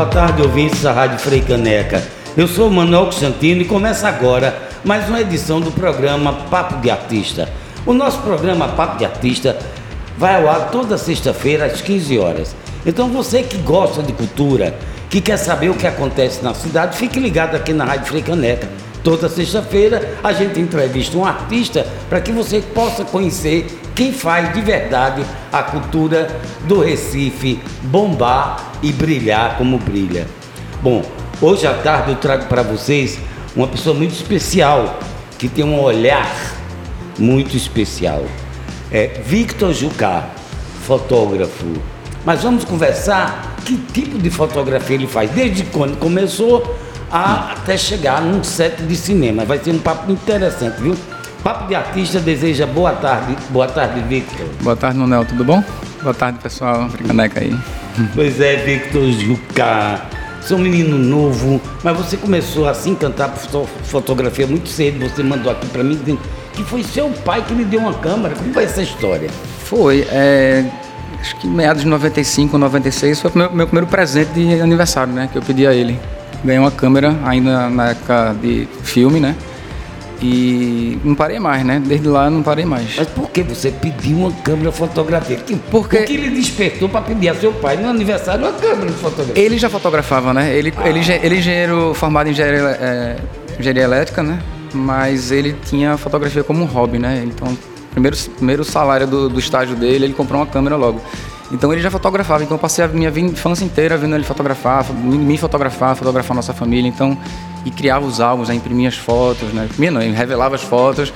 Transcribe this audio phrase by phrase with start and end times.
[0.00, 2.02] Boa tarde, ouvintes da Rádio Frei Caneca.
[2.34, 6.90] Eu sou o Manuel Constantino e começa agora mais uma edição do programa Papo de
[6.90, 7.46] Artista.
[7.84, 9.58] O nosso programa Papo de Artista
[10.16, 12.56] vai ao ar toda sexta-feira às 15 horas.
[12.86, 14.74] Então você que gosta de cultura,
[15.10, 18.70] que quer saber o que acontece na cidade, fique ligado aqui na Rádio Frei Caneca.
[19.04, 24.60] Toda sexta-feira a gente entrevista um artista para que você possa conhecer quem faz de
[24.60, 26.28] verdade a cultura
[26.66, 30.26] do Recife bombar e brilhar como brilha.
[30.82, 31.04] Bom,
[31.40, 33.18] hoje à tarde eu trago para vocês
[33.54, 34.98] uma pessoa muito especial,
[35.38, 36.30] que tem um olhar
[37.18, 38.24] muito especial.
[38.90, 40.30] É Victor Jucá,
[40.86, 41.66] fotógrafo.
[42.24, 46.76] Mas vamos conversar que tipo de fotografia ele faz, desde quando começou
[47.10, 49.44] a, até chegar num set de cinema.
[49.44, 50.96] Vai ser um papo interessante, viu?
[51.42, 53.34] Papo de Artista deseja boa tarde.
[53.48, 54.46] Boa tarde, Victor.
[54.60, 55.24] Boa tarde, Manuel.
[55.24, 55.64] Tudo bom?
[56.02, 56.88] Boa tarde, pessoal.
[56.88, 57.56] Bricaneca aí.
[58.14, 59.02] Pois é, Victor.
[60.40, 63.30] Você é um menino novo, mas você começou assim cantar
[63.84, 65.00] fotografia muito cedo.
[65.08, 66.20] Você mandou aqui para mim dizendo
[66.52, 68.34] que foi seu pai que lhe deu uma câmera.
[68.34, 69.28] Como foi essa história?
[69.64, 70.06] Foi.
[70.10, 70.64] É,
[71.20, 75.28] acho que meados de 95, 96 foi o meu, meu primeiro presente de aniversário, né?
[75.30, 75.98] Que eu pedi a ele.
[76.44, 79.34] Ganhei uma câmera ainda na época de filme, né?
[80.22, 81.82] E não parei mais, né?
[81.84, 82.96] Desde lá não parei mais.
[82.96, 85.42] Mas por que você pediu uma câmera fotográfica?
[85.70, 85.96] Porque...
[85.96, 89.42] O que ele despertou para pedir a seu pai no aniversário uma câmera de fotografia?
[89.42, 90.54] Ele já fotografava, né?
[90.54, 90.88] Ele, ah.
[90.88, 93.16] ele, ele é engenheiro formado em engenharia, é,
[93.58, 94.38] engenharia elétrica, né?
[94.74, 97.22] Mas ele tinha fotografia como um hobby, né?
[97.24, 97.56] Então,
[97.90, 101.00] primeiro, primeiro salário do, do estágio dele, ele comprou uma câmera logo.
[101.50, 105.36] Então ele já fotografava, então eu passei a minha infância inteira vendo ele fotografar, me
[105.36, 107.18] fotografar, fotografar nossa família, então
[107.64, 109.64] e criava os álbuns, né, imprimia as fotos, né?
[109.64, 111.12] Imprimia não, revelava as fotos,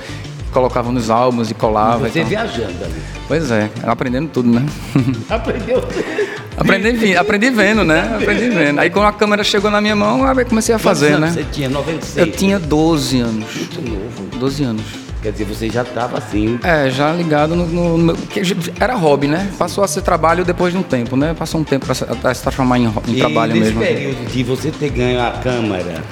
[0.51, 2.09] colocava nos álbuns e colava.
[2.09, 2.29] Você então.
[2.29, 3.01] viajando ali.
[3.27, 4.65] Pois é, aprendendo tudo, né?
[5.29, 5.83] Aprendeu
[6.57, 8.17] aprendi, aprendi vendo, né?
[8.21, 8.79] Aprendi vendo.
[8.79, 11.29] Aí quando a câmera chegou na minha mão, aí comecei a fazer, né?
[11.29, 12.27] Você tinha 96?
[12.27, 13.55] Eu tinha 12 anos.
[13.55, 14.39] Muito novo.
[14.39, 15.04] 12 anos.
[15.25, 16.59] Quer dizer, você já estava assim.
[16.63, 18.17] É, já ligado no, no, no,
[18.79, 19.51] Era hobby, né?
[19.57, 21.33] Passou a ser trabalho depois de um tempo, né?
[21.33, 23.79] Passou um tempo para se, transformar em, em e trabalho nesse mesmo.
[23.79, 26.03] nesse período de você ter ganho a câmera,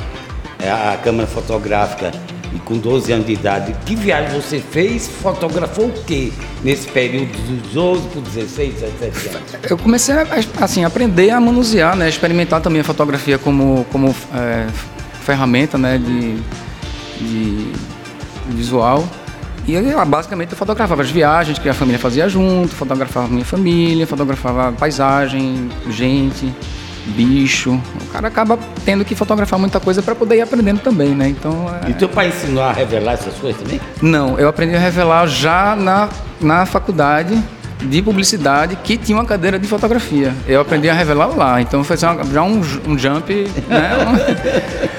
[0.59, 2.11] é, a câmera fotográfica,
[2.55, 5.07] e com 12 anos de idade, que viagem você fez?
[5.07, 7.31] Fotografou o quê nesse período
[7.61, 9.51] dos 12 para 16, 17 anos?
[9.69, 10.25] Eu comecei a
[10.59, 12.09] assim, aprender a manusear, né?
[12.09, 14.65] experimentar também a fotografia como, como é,
[15.23, 15.99] ferramenta né?
[15.99, 16.35] de,
[17.23, 17.73] de
[18.49, 19.03] visual.
[19.65, 24.05] E eu, basicamente eu fotografava as viagens que a família fazia junto, fotografava minha família,
[24.05, 26.53] fotografava paisagem, gente,
[27.07, 27.79] bicho.
[28.01, 31.29] O cara acaba tendo que fotografar muita coisa para poder ir aprendendo também, né?
[31.29, 31.67] Então.
[31.85, 31.91] É...
[31.91, 33.79] E teu pai ensinou a revelar essas coisas também?
[34.01, 36.09] Não, eu aprendi a revelar já na,
[36.41, 37.41] na faculdade
[37.81, 40.33] de publicidade que tinha uma cadeira de fotografia.
[40.47, 43.91] Eu aprendi a revelar lá, então foi já um, um jump, né?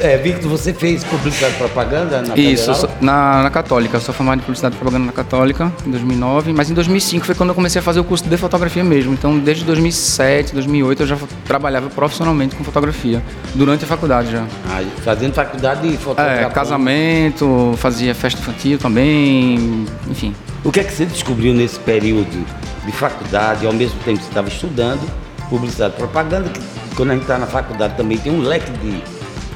[0.00, 3.96] É, Victor, você fez publicidade e propaganda na Isso, sou, na, na Católica.
[3.96, 6.52] Eu sou formado em publicidade e propaganda na Católica, em 2009.
[6.52, 9.14] Mas em 2005 foi quando eu comecei a fazer o curso de fotografia mesmo.
[9.14, 13.22] Então, desde 2007, 2008, eu já trabalhava profissionalmente com fotografia.
[13.54, 14.44] Durante a faculdade já.
[14.68, 16.46] Ah, fazendo faculdade de fotografia?
[16.46, 20.34] É, casamento, fazia festa infantil também, enfim.
[20.62, 22.46] O que é que você descobriu nesse período
[22.84, 25.00] de faculdade, ao mesmo tempo que você estava estudando
[25.48, 26.60] publicidade e propaganda, que
[26.94, 29.02] quando a gente está na faculdade também tem um leque de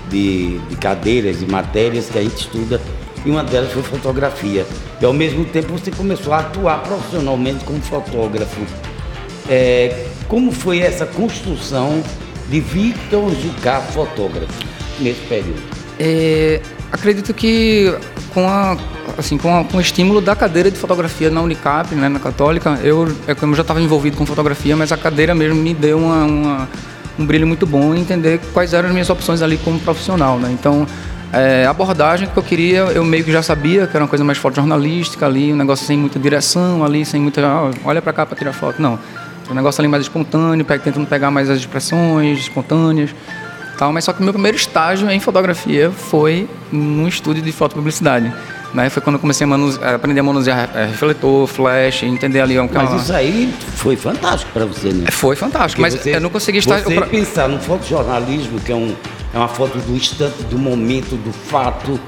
[0.09, 2.81] de, de cadeiras e matérias que a gente estuda
[3.25, 4.67] e uma delas foi fotografia.
[5.01, 8.61] E ao mesmo tempo você começou a atuar profissionalmente como fotógrafo.
[9.49, 12.03] É, como foi essa construção
[12.49, 14.53] de Victor Jucá fotógrafo
[15.01, 15.63] nesse período?
[15.99, 16.61] É,
[16.93, 17.95] acredito que
[18.33, 18.77] com, a,
[19.17, 22.79] assim, com, a, com o estímulo da cadeira de fotografia na Unicap, né, na Católica,
[22.83, 26.69] eu, eu já estava envolvido com fotografia, mas a cadeira mesmo me deu uma, uma
[27.19, 30.51] um brilho muito bom e entender quais eram as minhas opções ali como profissional, né?
[30.53, 30.87] Então,
[31.33, 34.25] é, a abordagem que eu queria, eu meio que já sabia que era uma coisa
[34.25, 38.25] mais fotojornalística ali, um negócio sem muita direção ali, sem muita, ah, olha para cá
[38.25, 38.99] para tirar foto, não.
[39.51, 43.11] Um negócio ali mais espontâneo, tentando pegar mais as expressões espontâneas,
[43.77, 43.93] tal.
[43.93, 48.33] Mas só que o meu primeiro estágio em fotografia foi num estúdio de fotopublicidade.
[48.75, 48.91] Né?
[48.91, 52.59] Foi quando eu comecei a, aprender a manusear é, refletor, flash, entender ali...
[52.59, 55.07] Um, mas isso aí foi fantástico para você, né?
[55.13, 56.81] Foi fantástico, Porque mas você, eu não consegui estar...
[56.81, 57.07] Você eu...
[57.07, 58.95] pensar no fotojornalismo, que é, um,
[59.33, 62.01] é uma foto do instante, do momento, do fato,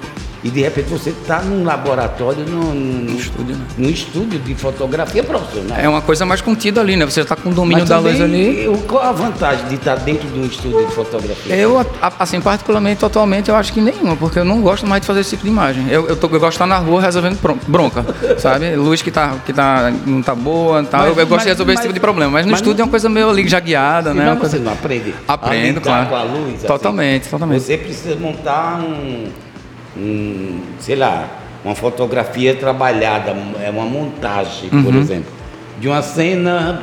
[0.46, 3.66] e de repente você está num laboratório, num, num, estúdio, né?
[3.76, 5.76] num estúdio de fotografia profissional.
[5.76, 7.04] É uma coisa mais contida ali, né?
[7.04, 8.64] Você está com o domínio Mas da luz ali.
[8.86, 11.52] Qual a vantagem de estar dentro de um estúdio de fotografia?
[11.52, 11.84] Eu,
[12.16, 15.30] assim, particularmente, atualmente, eu acho que nenhuma, porque eu não gosto mais de fazer esse
[15.30, 15.84] tipo de imagem.
[15.90, 18.06] Eu, eu, tô, eu gosto de estar na rua resolvendo bronca,
[18.38, 18.76] sabe?
[18.76, 21.00] Luz que, tá, que tá, não tá boa tal.
[21.00, 22.30] Mas, eu, eu gosto mas, de resolver mas, esse tipo de problema.
[22.30, 24.36] Mas no estúdio não, é uma coisa meio ali já guiada, né?
[24.40, 25.12] Mas você não aprende?
[25.26, 26.06] Aprendo, claro.
[26.06, 26.54] com a luz?
[26.54, 26.66] Assim?
[26.68, 27.62] Totalmente, assim, totalmente.
[27.62, 29.26] Você precisa montar um
[29.96, 31.28] um, sei lá,
[31.64, 34.84] uma fotografia trabalhada, é uma montagem, uhum.
[34.84, 35.32] por exemplo,
[35.80, 36.82] de uma cena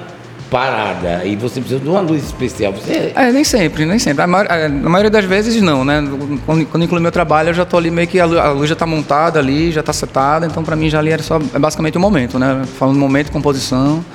[0.53, 2.71] parada e você precisa de uma luz especial.
[2.73, 3.11] Você...
[3.15, 4.23] É, nem sempre, nem sempre.
[4.27, 6.03] Na é, maioria das vezes não, né?
[6.45, 8.85] Quando, quando inclui meu trabalho, eu já estou ali meio que a luz, já está
[8.85, 12.01] montada ali, já está setada, então para mim já ali era só é basicamente o
[12.01, 12.63] momento, né?
[12.77, 14.05] Falando momento, composição,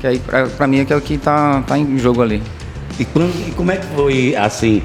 [0.00, 0.20] que aí
[0.56, 2.40] para mim é que é o que está tá em jogo ali.
[2.98, 4.82] E, quando, e como é que foi assim?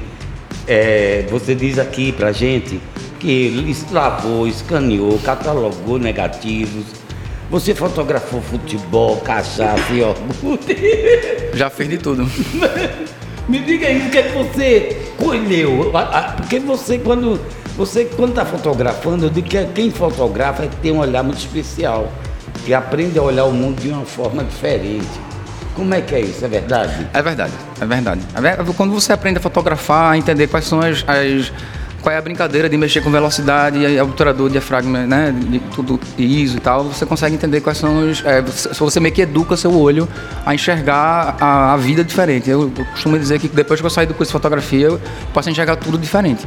[0.66, 2.80] É, você diz aqui pra gente
[3.18, 6.84] que lavou, escaneou, catalogou negativos.
[7.50, 10.58] Você fotografou futebol, cachaça e orgulho.
[11.54, 12.28] Já fez de tudo.
[13.48, 15.92] Me diga aí o que, é que você colheu.
[16.36, 17.40] Porque você, quando
[17.76, 21.38] você quando está fotografando, eu digo que quem fotografa é que tem um olhar muito
[21.38, 22.10] especial.
[22.64, 25.06] Que aprende a olhar o mundo de uma forma diferente.
[25.74, 26.42] Como é que é isso?
[26.42, 27.06] É verdade?
[27.12, 28.22] É verdade, é verdade.
[28.74, 31.52] Quando você aprende a fotografar, a entender quais são as, as
[32.14, 36.84] é a brincadeira de mexer com velocidade obturador, diafragma, né, de tudo ISO e tal,
[36.84, 38.24] você consegue entender quais são os...
[38.24, 40.08] É, você meio que educa seu olho
[40.44, 42.48] a enxergar a, a vida diferente.
[42.48, 45.00] Eu, eu, costumo dizer que depois que eu saí do curso de fotografia, eu
[45.32, 46.46] posso enxergar tudo diferente.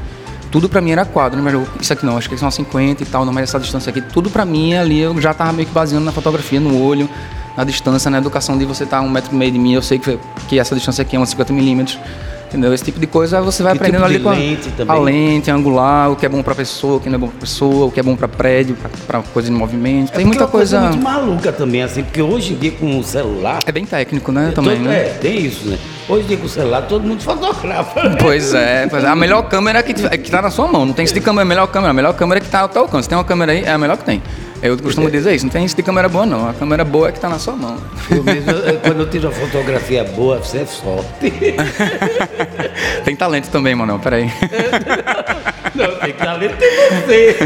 [0.52, 1.52] Tudo para mim era quadro, né?
[1.52, 4.02] mas isso aqui não, acho que são 50 e tal, não, mais essa distância aqui,
[4.02, 7.08] tudo para mim ali eu já tava meio que baseando na fotografia, no olho,
[7.56, 9.82] na distância, na educação de você estar tá um metro e meio de mim, eu
[9.82, 10.18] sei que,
[10.48, 12.00] que essa distância aqui é uns 50 milímetros,
[12.50, 12.74] Entendeu?
[12.74, 15.52] Esse tipo de coisa você vai que aprendendo tipo ali com lente a, a lente
[15.52, 17.92] angular, o que é bom para pessoa, o que não é bom para pessoa, o
[17.92, 18.76] que é bom para prédio,
[19.06, 20.12] para coisa de movimento.
[20.14, 20.80] É tem muita é coisa...
[20.80, 23.60] coisa muito maluca também, assim, porque hoje em dia com o celular.
[23.68, 24.52] É bem técnico, né?
[24.56, 24.98] Também, todo, né?
[24.98, 25.78] É, tem isso, né?
[26.10, 28.18] Hoje em dia com o celular todo mundo fotografa.
[28.20, 29.08] Pois é, pois é.
[29.08, 30.88] a melhor câmera é que, é que tá na sua mão.
[30.88, 31.92] Não tem esse de câmera, a melhor câmera.
[31.92, 33.08] A melhor câmera é que tá ao teu alcance.
[33.08, 34.24] Tem uma câmera aí, é a melhor que tem.
[34.62, 37.12] Eu costumo dizer isso, não tem isso de câmera boa não, a câmera boa é
[37.12, 37.78] que está na sua mão.
[38.12, 38.52] Eu mesmo,
[38.84, 41.32] quando eu tiro uma fotografia boa, você é sorte.
[43.06, 44.26] tem talento também, Manuel, peraí.
[45.76, 46.70] Não, tem talento tem
[47.02, 47.38] você.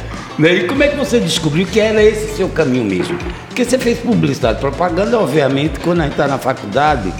[0.38, 3.18] Né, e como é que você descobriu que era esse seu caminho mesmo?
[3.48, 7.12] Porque você fez publicidade, propaganda, obviamente, quando a gente está na faculdade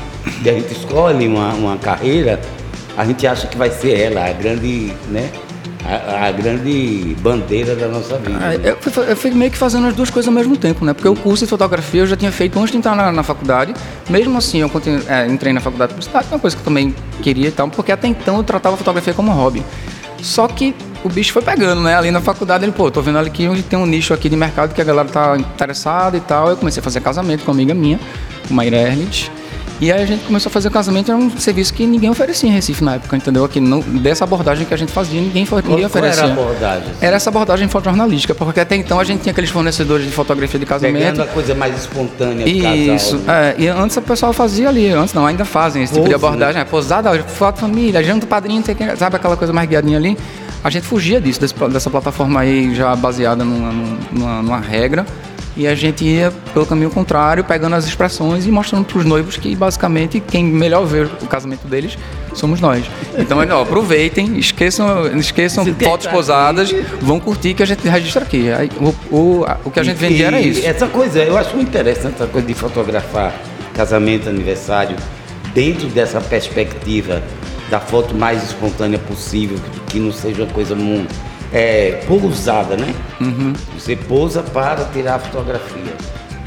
[0.42, 2.40] e a gente escolhe uma, uma carreira,
[2.96, 5.30] a gente acha que vai ser ela, a grande, né?
[5.84, 8.38] A, a, grande bandeira da nossa vida.
[8.40, 10.92] Ah, eu, fui, eu, fui, meio que fazendo as duas coisas ao mesmo tempo, né?
[10.92, 13.74] Porque o curso de fotografia eu já tinha feito antes de entrar na, na faculdade.
[14.08, 16.94] Mesmo assim, eu continu, é, entrei na faculdade de publicidade, uma coisa que eu também
[17.22, 19.62] queria e tal, porque até então eu tratava a fotografia como hobby.
[20.22, 21.96] Só que o bicho foi pegando, né?
[21.96, 24.74] Ali na faculdade, ele, pô, tô vendo ali que tem um nicho aqui de mercado
[24.74, 26.50] que a galera tá interessada e tal.
[26.50, 27.98] Eu comecei a fazer casamento com uma amiga minha,
[28.46, 29.30] com Maíra Erlich.
[29.80, 32.46] E aí a gente começou a fazer o casamento, era um serviço que ninguém oferecia
[32.46, 33.46] em Recife na época, entendeu?
[33.46, 35.90] Aqui não, dessa abordagem que a gente fazia, ninguém, ninguém oferecia.
[35.90, 36.88] Qual era a abordagem?
[37.00, 40.66] Era essa abordagem fotojornalística, porque até então a gente tinha aqueles fornecedores de fotografia de
[40.66, 40.98] casamento.
[40.98, 43.54] Pegando a coisa mais espontânea do Isso, casal, né?
[43.58, 46.14] é, e antes o pessoal fazia ali, antes não, ainda fazem esse Pose, tipo de
[46.26, 46.60] abordagem, né?
[46.60, 48.62] é, posada, foto família, janta padrinho,
[48.98, 50.14] sabe aquela coisa mais guiadinha ali?
[50.62, 53.72] A gente fugia disso, desse, dessa plataforma aí já baseada numa,
[54.12, 55.06] numa, numa regra
[55.60, 59.36] e a gente ia pelo caminho contrário, pegando as expressões e mostrando para os noivos
[59.36, 61.98] que basicamente quem melhor vê o casamento deles
[62.32, 62.82] somos nós.
[63.18, 68.50] Então, ó, aproveitem, esqueçam, esqueçam fotos posadas, vão curtir que a gente registra aqui.
[68.50, 70.66] Aí, o, o, o que a gente vendia era isso.
[70.66, 73.34] Essa coisa, eu acho interessante essa coisa de fotografar
[73.74, 74.96] casamento, aniversário,
[75.52, 77.22] dentro dessa perspectiva
[77.68, 81.14] da foto mais espontânea possível, que não seja uma coisa muito
[81.52, 82.94] é, pousada, né?
[83.20, 83.52] Uhum.
[83.78, 85.94] Você pousa para tirar a fotografia.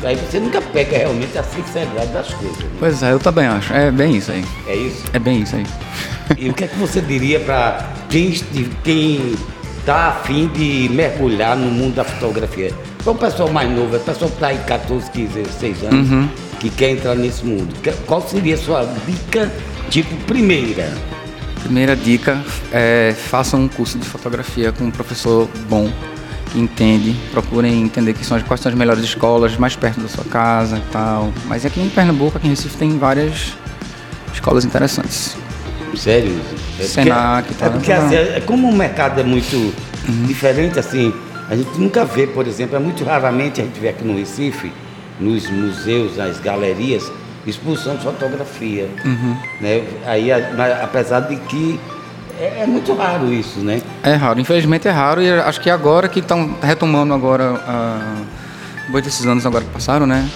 [0.03, 2.57] Aí você nunca pega realmente a sinceridade das coisas.
[2.59, 2.69] Né?
[2.79, 3.73] Pois é, eu também acho.
[3.73, 4.43] É bem isso aí.
[4.67, 5.03] É isso?
[5.13, 5.65] É bem isso aí.
[6.37, 9.35] E o que é que você diria para quem
[9.79, 12.73] está afim de mergulhar no mundo da fotografia?
[13.03, 16.11] Para o pessoal mais novo, é o pessoal que está em 14, 15, 16 anos,
[16.11, 16.29] uhum.
[16.59, 17.73] que quer entrar nesse mundo.
[18.05, 19.51] Qual seria a sua dica,
[19.89, 20.93] tipo, primeira?
[21.63, 25.89] Primeira dica é façam um curso de fotografia com um professor bom,
[26.51, 30.25] que entende, procurem entender que são, quais são as melhores escolas mais perto da sua
[30.25, 31.33] casa e tal.
[31.45, 33.53] Mas aqui em Pernambuco, aqui em Recife, tem várias
[34.33, 35.37] escolas interessantes.
[35.95, 36.37] Sério?
[36.79, 40.25] É Senac porque, tá, é porque assim, é, como o mercado é muito uhum.
[40.25, 41.13] diferente, assim,
[41.49, 44.71] a gente nunca vê, por exemplo, é muito raramente a gente vê aqui no Recife,
[45.19, 47.11] nos museus, nas galerias,
[47.45, 48.89] expulsão de fotografia.
[49.03, 49.37] Uhum.
[49.59, 49.83] Né?
[50.05, 51.79] Aí, apesar de que
[52.39, 53.81] é, é, muito raro isso, né?
[54.01, 58.21] É raro, infelizmente é raro e acho que agora que estão retomando agora, ah,
[58.93, 60.27] desses anos agora que passaram, né?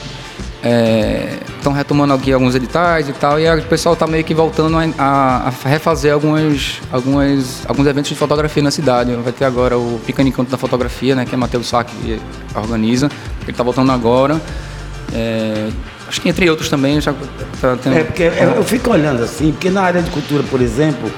[1.57, 4.77] Estão é, retomando aqui alguns editais e tal, e o pessoal está meio que voltando
[4.97, 9.13] a, a, refazer algumas, algumas, alguns eventos de fotografia na cidade.
[9.15, 12.19] Vai ter agora o Picanicante da Fotografia, né, que é Matheus Sá que
[12.55, 13.09] organiza,
[13.43, 14.41] ele está voltando agora.
[15.13, 15.69] É,
[16.07, 17.13] acho que entre outros também já
[17.59, 17.97] tá tendo...
[17.97, 21.11] É, porque eu, eu fico olhando assim, porque na área de cultura, por exemplo,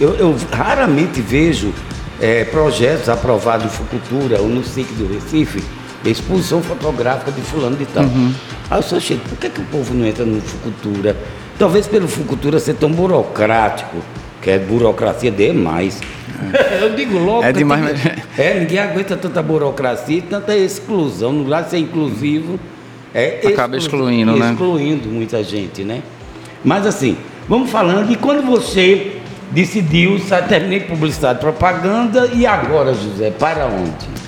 [0.00, 1.72] eu, eu raramente vejo
[2.20, 5.62] é, projetos aprovados em Fucultura ou no SIC do Recife,
[6.04, 8.04] exposição fotográfica de fulano de tal.
[8.04, 8.32] Uhum.
[8.70, 11.16] Aí eu só chego, por que, que o povo não entra no Fucultura?
[11.58, 13.96] Talvez pelo Fucultura ser tão burocrático,
[14.40, 16.00] que é burocracia demais.
[16.52, 16.82] É.
[16.82, 17.44] eu digo logo.
[17.44, 18.22] É demais, mas...
[18.38, 21.32] É, ninguém aguenta tanta burocracia e tanta exclusão.
[21.32, 22.58] No lugar de ser inclusivo,
[23.14, 24.52] é Acaba excluindo, excluindo né?
[24.52, 26.02] Excluindo muita gente, né?
[26.64, 27.16] Mas assim,
[27.48, 29.18] vamos falando, e quando você
[29.50, 34.22] decidiu, terminei publicidade e propaganda, e agora, José, para onde?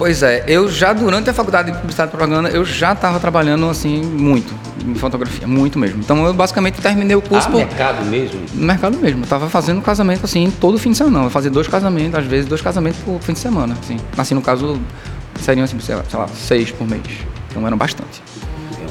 [0.00, 3.68] Pois é, eu já durante a faculdade de publicidade e propaganda, eu já estava trabalhando
[3.68, 6.00] assim muito em fotografia, muito mesmo.
[6.00, 7.48] Então eu basicamente terminei o curso.
[7.48, 7.58] Ah, por...
[7.58, 8.40] mercado mesmo?
[8.54, 9.24] No mercado mesmo.
[9.24, 11.26] Eu tava fazendo casamento assim todo fim de semana.
[11.26, 13.76] Eu fazia dois casamentos, às vezes dois casamentos por fim de semana.
[13.78, 14.80] Assim, assim no caso,
[15.38, 17.02] seriam assim, sei lá, sei lá seis por mês.
[17.50, 18.22] Então eram bastante.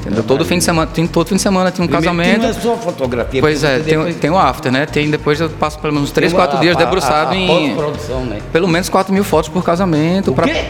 [0.00, 0.22] Entendeu?
[0.22, 2.42] Todo fim de semana, tem, todo fim de semana tem um Primeiro casamento.
[2.42, 3.40] não é só fotografia.
[3.40, 4.16] Pois é, tem, depois...
[4.16, 4.86] tem o after, né?
[4.86, 7.76] Tem depois eu passo pelo menos 3, 4 dias debruçado a, a, a em.
[7.76, 8.40] Produção, né?
[8.50, 10.30] Pelo menos 4 mil fotos por casamento.
[10.30, 10.46] O pra...
[10.46, 10.64] quê?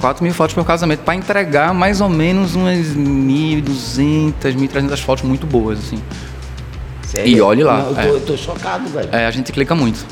[0.00, 5.46] 4 mil fotos por casamento para entregar mais ou menos umas 1.200, 1.300 fotos muito
[5.46, 6.02] boas, assim.
[7.06, 7.26] Sério?
[7.26, 7.78] E olhe lá.
[7.78, 8.08] Não, eu, tô, é.
[8.10, 9.08] eu tô chocado, velho.
[9.10, 10.04] É, a gente clica muito.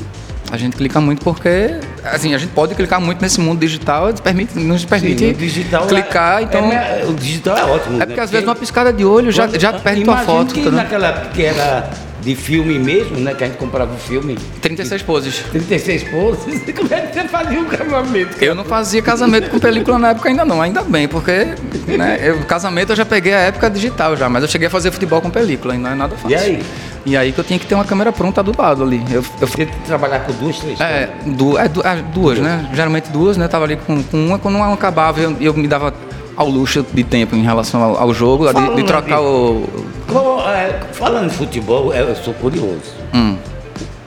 [0.51, 4.19] A gente clica muito porque, assim, a gente pode clicar muito nesse mundo digital, nos
[4.19, 6.71] permite, nos permite Sim, digital clicar, é, então...
[6.71, 8.01] É, o digital é ótimo.
[8.01, 8.23] É porque né?
[8.23, 10.53] às vezes uma piscada de olho já, já perde tua foto.
[10.53, 11.89] que tá naquela que era
[12.23, 13.33] de filme mesmo, né?
[13.33, 14.37] Que a gente comprava o filme.
[14.61, 15.39] 36 poses.
[15.51, 16.61] 36 poses?
[16.73, 18.43] Como é que você fazia um casamento?
[18.43, 21.53] Eu não fazia casamento com película na época ainda não, ainda bem, porque
[21.87, 24.91] né, eu, casamento eu já peguei a época digital já, mas eu cheguei a fazer
[24.91, 26.31] futebol com película e não é nada fácil.
[26.31, 26.63] E aí?
[27.05, 29.03] E aí que eu tinha que ter uma câmera pronta do lado ali.
[29.11, 30.79] Eu, eu fiquei trabalhar com duas, três?
[30.79, 32.69] É, du, é, du, é duas, né?
[32.73, 33.47] Geralmente duas, né?
[33.47, 35.93] Tava ali com, com uma, quando uma acabava, eu, eu me dava
[36.35, 39.67] ao luxo de tempo em relação ao, ao jogo, de, de, trocar de, o.
[40.11, 42.93] Qual, é, falando de futebol, eu sou curioso.
[43.13, 43.37] Hum.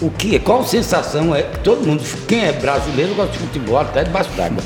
[0.00, 0.38] O que?
[0.38, 4.62] Qual sensação é que todo mundo, quem é brasileiro gosta de futebol até debaixo d'água?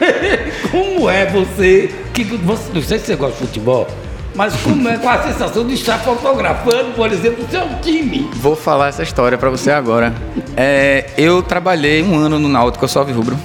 [0.70, 3.86] Como é você, que você, não sei se você gosta de futebol,
[4.34, 8.30] mas como é, qual a sensação de estar fotografando, por exemplo, o seu time?
[8.34, 10.14] Vou falar essa história para você agora.
[10.56, 13.36] É, eu trabalhei um ano no Náutico, eu sou rubro.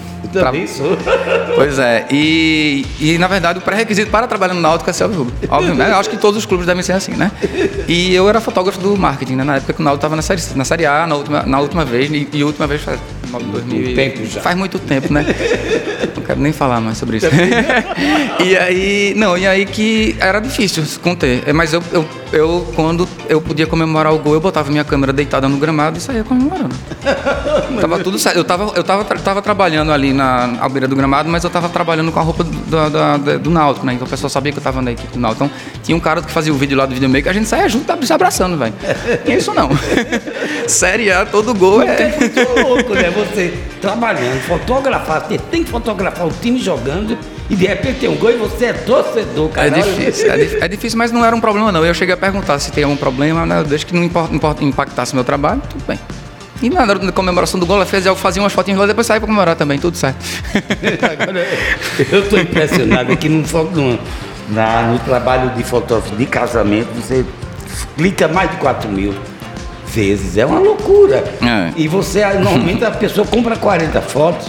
[0.68, 0.98] Sou.
[1.56, 5.34] Pois é, e, e na verdade o pré-requisito para trabalhar no Náutico é ser rubro.
[5.50, 5.92] Óbvio, né?
[5.94, 7.32] Acho que todos os clubes devem ser assim, né?
[7.88, 9.44] E eu era fotógrafo do marketing, né?
[9.44, 11.86] Na época que o Náutico estava na série, na série A, na última, na última
[11.86, 14.42] vez, e, e a última vez faz 2000, tempo já.
[14.42, 15.26] Faz muito tempo, né?
[16.16, 17.28] Não quero nem falar mais sobre isso.
[18.44, 21.44] e aí, não, e aí que era difícil conter.
[21.46, 25.12] É, mas eu, eu, eu, quando eu podia comemorar o gol, eu botava minha câmera
[25.12, 26.76] deitada no gramado e saía comemorando.
[27.82, 28.38] tava tudo certo.
[28.38, 31.70] Eu tava, eu tava, tava trabalhando ali na à beira do gramado, mas eu tava
[31.70, 33.94] trabalhando com a roupa do, do, do Náutico, né?
[33.94, 35.46] Então o pessoal sabia que eu tava na equipe do Náutico.
[35.46, 37.86] Então tinha um cara que fazia o vídeo lá do videomaker, a gente saía junto
[38.06, 38.74] se abraçando, velho.
[39.28, 39.70] Isso não.
[40.68, 42.02] Série A, todo gol é.
[42.02, 43.10] É muito louco, né?
[43.16, 47.18] Você trabalhando, fotografar, você tem que fotografar o time jogando
[47.50, 49.68] e de repente tem um gol e você é torcedor, cara.
[49.68, 51.86] É difícil, é, é, difícil, mas não era um problema não.
[51.86, 53.64] Eu cheguei a perguntar se tem algum problema, né?
[53.64, 56.00] desde que não importa, importa impactasse meu trabalho, tudo bem.
[56.62, 59.20] E na, na comemoração do gol, ela fez, eu fazia umas fotinhas lá, depois saí
[59.20, 60.18] para comemorar também, tudo certo.
[61.12, 61.46] Agora,
[62.12, 64.00] eu estou impressionado aqui no, no,
[64.50, 67.26] na, no trabalho de fotógrafo de casamento, você
[67.98, 69.14] clica mais de 4 mil
[69.96, 70.38] vezes.
[70.38, 71.24] É uma loucura.
[71.42, 71.72] É.
[71.76, 74.48] E você, normalmente, a pessoa compra 40 fotos.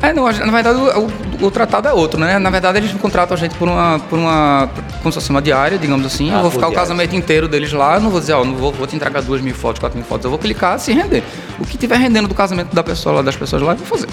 [0.00, 1.06] É, não, na verdade o,
[1.42, 2.38] o, o, tratado é outro, né?
[2.38, 4.70] Na verdade eles contratam a gente por uma, por uma,
[5.02, 6.30] como se fosse uma diária, digamos assim.
[6.30, 6.76] Ah, eu vou ficar diário.
[6.76, 9.40] o casamento inteiro deles lá, não vou dizer, ó, não vou, vou te entregar duas
[9.40, 11.24] mil fotos, quatro mil fotos, eu vou clicar se render.
[11.58, 14.08] O que tiver rendendo do casamento da pessoa lá, das pessoas lá, eu vou fazer.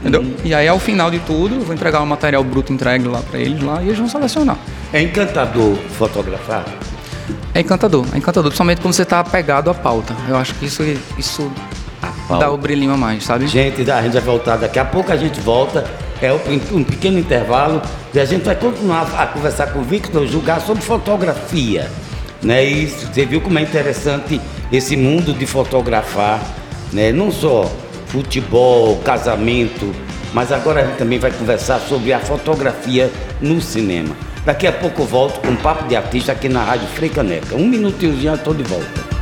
[0.00, 0.22] Entendeu?
[0.22, 0.34] Hum.
[0.42, 3.38] E aí ao final de tudo, eu vou entregar o material bruto entregue lá para
[3.38, 4.56] eles lá e eles vão selecionar.
[4.90, 6.64] É encantador fotografar?
[7.56, 10.14] É encantador, é encantador, principalmente quando você está apegado à pauta.
[10.28, 10.82] Eu acho que isso,
[11.16, 11.50] isso
[12.38, 13.46] dá o brilhinho a mais, sabe?
[13.46, 15.82] Gente, a gente vai voltar daqui a pouco, a gente volta.
[16.20, 16.30] É
[16.70, 17.80] um pequeno intervalo
[18.12, 21.90] e a gente vai continuar a conversar com o Victor julgar sobre fotografia.
[22.42, 22.62] Né?
[22.62, 24.38] E você viu como é interessante
[24.70, 26.42] esse mundo de fotografar,
[26.92, 27.10] né?
[27.10, 27.72] não só
[28.08, 29.94] futebol, casamento,
[30.36, 34.14] mas agora a gente também vai conversar sobre a fotografia no cinema.
[34.44, 37.56] Daqui a pouco eu volto com um papo de artista aqui na Rádio Frei Caneca.
[37.56, 39.15] Um minutinho já estou de volta.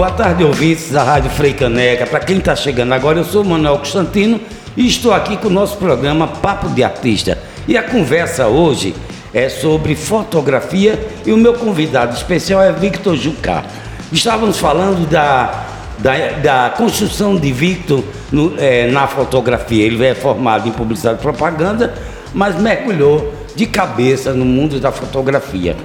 [0.00, 2.06] Boa tarde, ouvintes da Rádio Frei Caneca.
[2.06, 4.40] Para quem está chegando agora, eu sou Manuel Constantino
[4.74, 7.36] e estou aqui com o nosso programa Papo de Artista.
[7.68, 8.94] E a conversa hoje
[9.34, 13.62] é sobre fotografia e o meu convidado especial é Victor Jucá.
[14.10, 15.66] Estávamos falando da,
[15.98, 18.02] da, da construção de Victor
[18.32, 19.84] no, é, na fotografia.
[19.84, 21.92] Ele é formado em publicidade e propaganda,
[22.32, 25.76] mas mergulhou de cabeça no mundo da fotografia.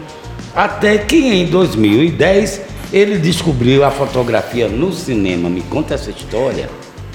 [0.55, 5.49] Até que em 2010 ele descobriu a fotografia no cinema.
[5.49, 6.69] Me conta essa história.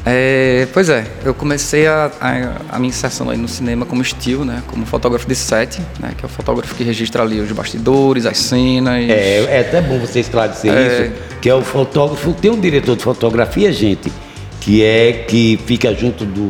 [0.05, 4.47] É, pois é, eu comecei a, a, a, minha inserção aí no cinema como estilo,
[4.47, 8.25] né, como fotógrafo de set, né, que é o fotógrafo que registra ali os bastidores,
[8.25, 8.95] as cenas.
[9.11, 10.87] É, é até bom você esclarecer é...
[10.87, 11.13] isso,
[11.43, 14.11] que é o fotógrafo, tem um diretor de fotografia, gente,
[14.59, 16.49] que é que fica junto do,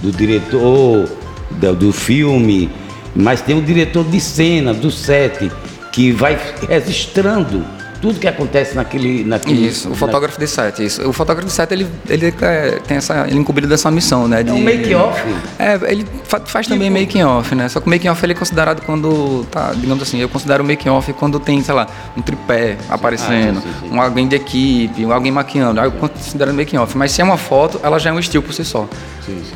[0.00, 1.08] do diretor
[1.50, 2.70] do, do filme,
[3.16, 5.50] mas tem um diretor de cena, do set,
[5.90, 6.38] que vai
[6.68, 9.22] registrando tudo que acontece naquele.
[9.22, 10.44] naquele isso, o fotógrafo na...
[10.44, 11.08] de set, isso.
[11.08, 13.26] O fotógrafo de set, ele, ele é, tem essa.
[13.28, 14.42] Ele incumbido dessa missão, né?
[14.42, 15.22] De, é um make-off?
[15.56, 17.00] É, ele faz, faz também tipo...
[17.00, 17.68] making-off, né?
[17.68, 19.46] Só que o making-off ele é considerado quando.
[19.52, 23.62] Tá, digamos assim, eu considero o making-off quando tem, sei lá, um tripé aparecendo, ah,
[23.62, 23.94] sim, sim, sim.
[23.94, 25.80] um alguém de equipe, um alguém maquiando.
[25.80, 26.98] Aí eu considero making-off.
[26.98, 28.88] Mas se é uma foto, ela já é um estilo por si só.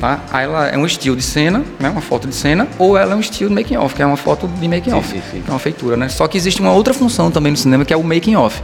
[0.01, 0.21] Tá?
[0.33, 1.91] Aí ela é um estilo de cena, né?
[1.91, 4.47] Uma foto de cena, ou ela é um estilo de making-off, que é uma foto
[4.47, 5.13] de making-off.
[5.13, 6.09] Que é uma feitura, né?
[6.09, 8.63] Só que existe uma outra função também no cinema que é o making off.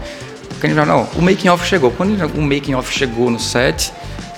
[0.48, 1.90] Porque já não, o making off chegou.
[1.90, 3.92] Quando o making off chegou no set,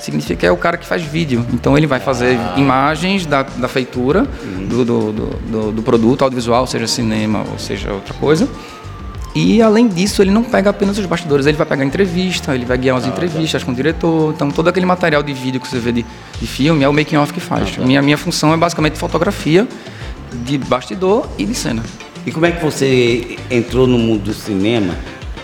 [0.04, 1.44] significa que é o cara que faz vídeo.
[1.52, 2.54] Então ele vai fazer ah.
[2.56, 4.66] imagens da, da feitura uhum.
[4.66, 8.48] do, do, do, do, produto audiovisual, seja cinema ou seja outra coisa.
[9.34, 12.78] E além disso, ele não pega apenas os bastidores, ele vai pegar entrevista, ele vai
[12.78, 13.66] guiar umas ah, entrevistas tá.
[13.66, 14.32] com o diretor.
[14.32, 16.06] Então todo aquele material de vídeo que você vê de,
[16.40, 17.70] de filme é o making off que faz.
[17.72, 17.86] Ah, tá.
[17.86, 19.66] minha, minha função é basicamente fotografia
[20.44, 21.82] de bastidor e de cena.
[22.26, 24.94] E como é que você entrou no mundo do cinema?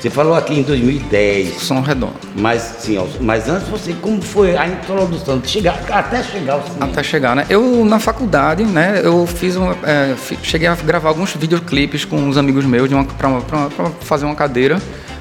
[0.01, 1.61] Você falou aqui em 2010.
[1.61, 2.15] Som Redondo.
[2.35, 5.39] Mas, sim, mas antes você, como foi a introdução?
[5.39, 6.87] De chegar, até chegar ao cinema?
[6.87, 7.45] Até chegar, né?
[7.51, 12.39] Eu, na faculdade, né, eu fiz um, é, cheguei a gravar alguns videoclipes com uns
[12.39, 14.81] amigos meus para fazer uma cadeira,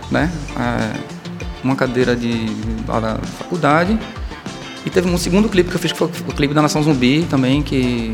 [0.09, 0.31] né?
[0.57, 0.99] É,
[1.61, 2.45] uma cadeira de,
[2.85, 3.99] da faculdade.
[4.85, 7.27] E teve um segundo clipe que eu fiz, que foi o clipe da Nação Zumbi
[7.29, 8.13] também, que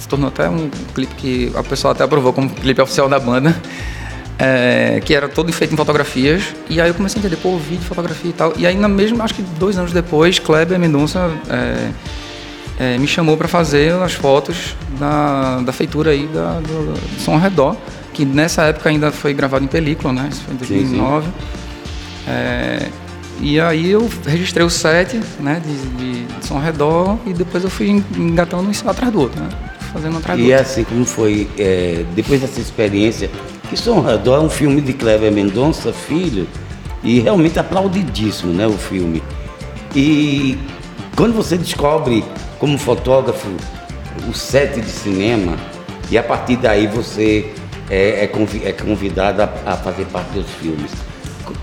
[0.00, 3.54] se tornou até um clipe que a pessoa até aprovou como clipe oficial da banda.
[4.38, 6.42] É, que era todo feito em fotografias.
[6.68, 8.52] E aí eu comecei a entender, pô, vídeo, fotografia e tal.
[8.56, 11.90] E aí, na mesma, acho que dois anos depois, Kleber Mendonça é,
[12.78, 17.34] é, me chamou para fazer as fotos da, da feitura aí da, do, do Som
[17.34, 17.76] ao Redor,
[18.12, 20.28] que nessa época ainda foi gravado em película, né?
[20.30, 21.24] Isso foi em 2009.
[21.24, 21.56] Sim, sim.
[22.28, 22.88] É,
[23.40, 27.70] e aí eu registrei o set né, de, de, Som ao Redor e depois eu
[27.70, 29.48] fui engatando um atrás do outro, né?
[29.92, 30.58] Fazendo um atrás e do outro.
[30.58, 33.30] E assim como foi, é, depois dessa experiência,
[33.68, 36.46] que Som Redor é um filme de Cleber Mendonça Filho
[37.02, 39.22] e realmente aplaudidíssimo, né, o filme.
[39.94, 40.58] E
[41.16, 42.24] quando você descobre
[42.58, 43.48] como fotógrafo
[44.28, 45.56] o set de cinema
[46.10, 47.52] e a partir daí você
[47.90, 50.92] é, é, é convidado a, a, fazer parte dos filmes.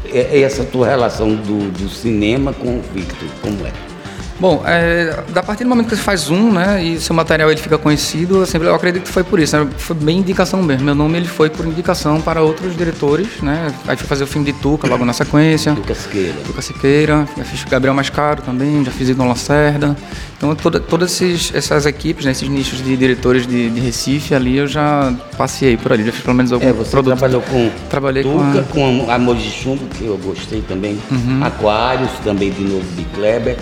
[0.06, 3.93] É, é essa tua relação do, do cinema com o Victor, como é?
[4.40, 7.60] Bom, é, a partir do momento que você faz um, né, e seu material ele
[7.60, 10.86] fica conhecido, eu, sempre, eu acredito que foi por isso, né, foi bem indicação mesmo.
[10.86, 14.52] Meu nome ele foi por indicação para outros diretores, né, aí fui fazer o filme
[14.52, 15.74] de Tuca logo na sequência.
[15.76, 16.36] Tuca Siqueira.
[16.46, 19.96] Tuca Siqueira, já fiz Gabriel Mascaro também, já fiz Idon Lacerda.
[20.36, 24.58] Então toda, todas esses, essas equipes, né, esses nichos de diretores de, de, Recife ali,
[24.58, 27.18] eu já passei por ali, já fiz pelo menos algum é, você produto.
[27.18, 29.06] trabalhou com Trabalhei Tuca, com, a...
[29.06, 31.42] com Amor de Chumbo, que eu gostei também, uhum.
[31.44, 33.58] Aquários, também de novo de Kleber.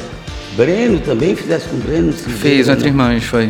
[0.56, 2.12] Breno também, fizesse com Breno?
[2.12, 3.50] Fiz, entre irmãs, foi.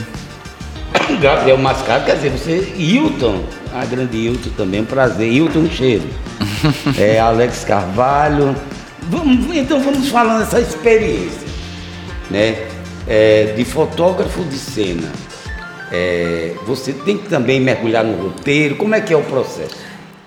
[1.22, 5.32] Gabriel Mascaro, quer dizer, você, Hilton, a grande Hilton também, um prazer.
[5.32, 6.08] Hilton Cheiro.
[6.98, 8.56] é, Alex Carvalho.
[9.10, 11.48] Vamos, então vamos falando dessa experiência,
[12.30, 12.68] né?
[13.08, 15.12] É, de fotógrafo de cena.
[15.92, 18.76] É, você tem que também mergulhar no roteiro.
[18.76, 19.76] Como é que é o processo?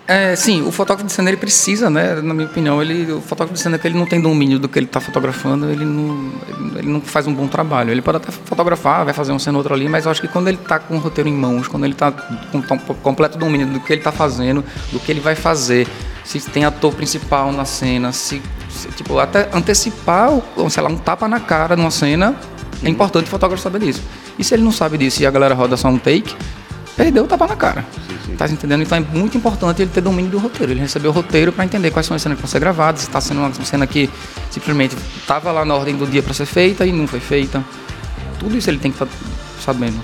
[0.06, 2.16] É, sim, o fotógrafo de cena ele precisa, né?
[2.16, 4.78] Na minha opinião, ele, o fotógrafo de cena que ele não tem domínio do que
[4.78, 6.30] ele está fotografando, ele não,
[6.76, 7.90] ele não faz um bom trabalho.
[7.90, 10.28] Ele pode até fotografar, vai fazer um cena ou outro ali, mas eu acho que
[10.28, 12.62] quando ele está com o roteiro em mãos, quando ele está com
[12.96, 14.62] completo domínio do que ele está fazendo,
[14.92, 15.88] do que ele vai fazer,
[16.22, 20.30] se tem ator principal na cena, se, se tipo até antecipar,
[20.68, 22.36] sei lá, um tapa na cara numa cena,
[22.82, 24.02] é importante o fotógrafo saber disso.
[24.38, 26.36] E se ele não sabe disso e a galera roda só um take,
[26.96, 27.84] perdeu tapa na cara.
[28.36, 28.82] Tá entendendo?
[28.82, 30.72] Então é muito importante ele ter domínio do roteiro.
[30.72, 33.06] Ele receber o roteiro para entender quais são as cenas que vão ser gravadas, se
[33.06, 34.10] está sendo uma cena que
[34.50, 37.62] simplesmente estava lá na ordem do dia para ser feita e não foi feita.
[38.38, 39.30] Tudo isso ele tem que estar tá
[39.60, 40.00] sabendo.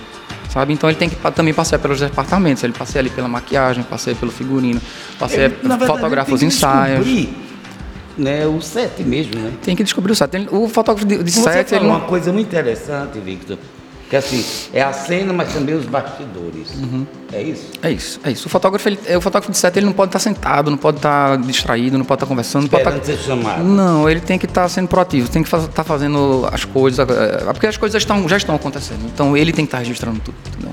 [0.49, 0.73] Sabe?
[0.73, 2.63] Então ele tem que também passar pelos departamentos.
[2.63, 4.81] Ele passei ali pela maquiagem, passei pelo figurino,
[5.19, 5.51] passei é,
[5.87, 7.07] fotógrafos ensaios.
[8.19, 9.53] né, o set mesmo, né?
[9.63, 10.31] Tem que descobrir o set.
[10.51, 12.01] O fotógrafo de, de Você set, ele falou não...
[12.01, 13.59] uma coisa muito interessante, Victor,
[14.11, 14.45] que assim,
[14.75, 16.69] é a cena, mas também os bastidores.
[16.75, 17.07] Uhum.
[17.33, 17.71] É isso?
[17.81, 18.49] É isso, é isso.
[18.49, 20.97] O fotógrafo, ele, é, o fotógrafo de set, ele não pode estar sentado, não pode
[20.97, 23.17] estar distraído, não pode estar conversando, não pode Esperando estar...
[23.17, 23.63] ser chamado.
[23.63, 27.69] Não, ele tem que estar sendo proativo, tem que estar fazendo as coisas, eh, porque
[27.69, 29.07] as coisas estão, já estão acontecendo.
[29.07, 30.73] Então ele tem que estar registrando tudo, entendeu?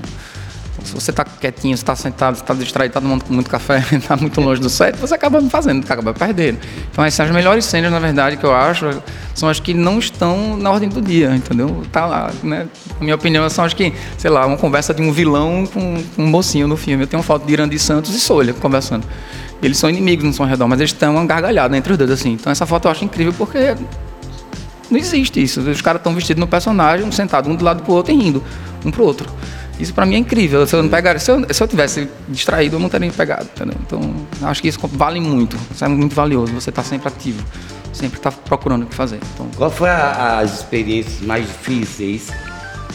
[0.84, 4.60] Se você está quietinho, está sentado, está distraído, está tomando muito café, está muito longe
[4.60, 6.58] do set, você acaba fazendo, acaba perdendo.
[6.90, 9.02] Então essas as melhores cenas, na verdade, que eu acho,
[9.34, 11.82] são as que não estão na ordem do dia, entendeu?
[11.92, 12.66] Tá lá, né?
[12.98, 16.26] Na minha opinião, são as que, sei lá, uma conversa de um vilão com, um
[16.26, 17.04] mocinho no filme.
[17.04, 19.06] Eu tenho uma foto de Irandi Santos e Solha conversando.
[19.62, 22.10] Eles são inimigos, não são ao redor, mas eles estão uma gargalhada entre os dois,
[22.10, 22.32] assim.
[22.32, 23.74] Então essa foto eu acho incrível porque
[24.90, 25.60] não existe isso.
[25.60, 28.42] Os caras estão vestidos no personagem, um sentado um do lado pro outro e rindo,
[28.84, 29.28] um pro outro.
[29.78, 30.66] Isso pra mim é incrível.
[30.66, 33.76] Se eu não pegar, se eu, se eu tivesse distraído, eu não teria pegado, entendeu?
[33.86, 34.00] Então,
[34.42, 35.56] acho que isso vale muito.
[35.72, 36.52] Isso é muito valioso.
[36.52, 37.44] Você tá sempre ativo,
[37.92, 39.20] sempre tá procurando o que fazer.
[39.34, 42.28] Então, Qual foi a- as experiências mais difíceis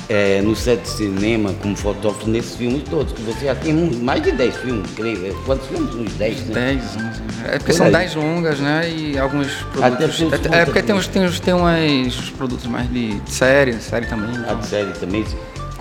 [0.09, 3.13] é, no set de cinema como fotógrafo nesses filmes todos?
[3.13, 5.25] Que você já tem mais de 10 filmes, creio.
[5.27, 5.95] É, Quantos filmes?
[5.95, 6.53] Uns 10, né?
[6.53, 7.21] 10, 11.
[7.45, 7.91] É porque Por são aí.
[7.93, 8.89] 10 longas, né?
[8.93, 9.47] E alguns
[9.81, 10.15] Até produtos.
[10.17, 13.73] filmes É, é porque tem, uns, tem, uns, tem umas produtos mais de, de série,
[13.79, 14.35] série também.
[14.35, 14.59] A Então.
[14.59, 15.25] de série também.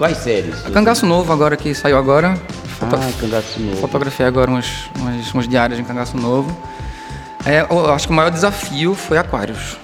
[0.03, 0.57] Quais séries?
[0.75, 2.35] Cangaço Novo, agora que saiu agora.
[2.81, 3.77] Foto- Ah, Cangaço Novo.
[3.83, 6.51] Fotografei agora umas, umas, umas diárias em Cangaço Novo.
[7.47, 9.77] É, eu acho que o maior desafio foi Aquários.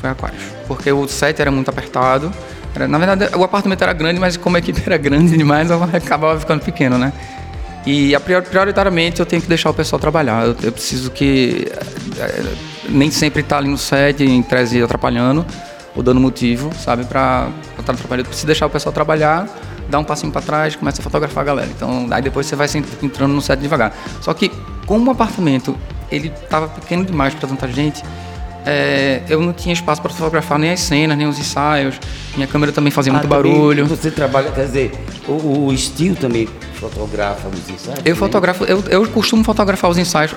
[0.00, 0.44] Foi Aquários.
[0.68, 2.32] Porque o set era muito apertado.
[2.72, 6.38] Era- na verdade, o apartamento era grande, mas como a equipe era grande demais, acabava
[6.38, 7.12] ficando pequeno, né?
[7.84, 10.46] E a prior- prioritariamente eu tenho que deixar o pessoal trabalhar.
[10.46, 11.66] Eu, eu preciso que
[12.16, 12.44] eh,
[12.88, 15.44] nem sempre estar ali no set, em tese atrapalhando
[15.96, 18.26] ou dando motivo, sabe, para estar atrapalhando.
[18.26, 19.48] Eu preciso deixar o pessoal trabalhar,
[19.88, 21.68] dar um passinho para trás, começa a fotografar a galera.
[21.74, 23.92] Então, aí depois você vai se entrando no set devagar.
[24.20, 24.50] Só que
[24.86, 25.76] como o apartamento
[26.10, 28.02] ele estava pequeno demais para tanta gente,
[28.66, 31.98] eh, eu não tinha espaço para fotografar nem as cenas, nem os ensaios.
[32.34, 33.86] Minha câmera também fazia muito Ah, também barulho.
[33.86, 34.92] Você trabalha, quer dizer,
[35.28, 38.00] o, o estilo também fotografa os ensaios?
[38.04, 40.34] Eu fotografo, eu, eu costumo fotografar os ensaios